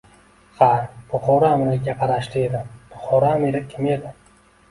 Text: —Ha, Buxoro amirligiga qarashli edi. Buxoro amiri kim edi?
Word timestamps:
—Ha, 0.59 0.69
Buxoro 1.09 1.49
amirligiga 1.49 1.93
qarashli 2.01 2.41
edi. 2.47 2.61
Buxoro 2.95 3.31
amiri 3.35 3.61
kim 3.75 3.93
edi? 3.97 4.15